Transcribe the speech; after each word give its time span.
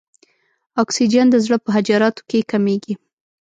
اکسیجن 0.83 1.25
د 1.31 1.35
زړه 1.45 1.57
په 1.63 1.69
حجراتو 1.75 2.21
کې 2.29 2.39
کمیږي. 2.51 2.93